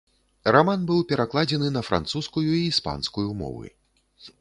[0.55, 3.67] Раман быў перакладзены на французскую і іспанскую мовы.